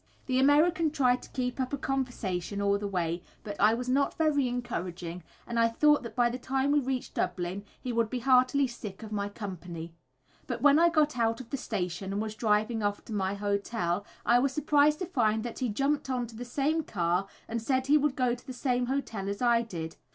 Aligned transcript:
The 0.25 0.39
American 0.39 0.89
tried 0.89 1.21
to 1.21 1.29
keep 1.29 1.59
up 1.59 1.73
a 1.73 1.77
conversation 1.77 2.59
all 2.59 2.79
the 2.79 2.87
way, 2.87 3.21
but 3.43 3.55
I 3.59 3.75
was 3.75 3.87
not 3.87 4.17
very 4.17 4.47
encouraging, 4.47 5.21
and 5.45 5.59
I 5.59 5.67
thought 5.67 6.01
that 6.01 6.15
by 6.15 6.27
the 6.27 6.39
time 6.39 6.71
we 6.71 6.79
reached 6.79 7.13
Dublin 7.13 7.63
he 7.79 7.93
would 7.93 8.09
be 8.09 8.17
heartily 8.17 8.65
sick 8.65 9.03
of 9.03 9.11
my 9.11 9.29
company. 9.29 9.93
But 10.47 10.63
when 10.63 10.79
I 10.79 10.89
got 10.89 11.19
out 11.19 11.39
of 11.39 11.51
the 11.51 11.55
station 11.57 12.11
and 12.13 12.19
was 12.19 12.33
driving 12.33 12.81
off 12.81 13.05
to 13.05 13.13
my 13.13 13.35
hotel, 13.35 14.03
I 14.25 14.39
was 14.39 14.53
surprised 14.53 14.97
to 15.01 15.05
find 15.05 15.43
that 15.43 15.59
he 15.59 15.69
jumped 15.69 16.09
on 16.09 16.25
to 16.25 16.35
the 16.35 16.45
same 16.45 16.81
car, 16.81 17.27
and 17.47 17.61
said 17.61 17.85
he 17.85 17.99
would 17.99 18.15
go 18.15 18.33
to 18.33 18.47
the 18.47 18.53
same 18.53 18.87
hotel 18.87 19.29
as 19.29 19.39
I 19.39 19.61
did. 19.61 19.97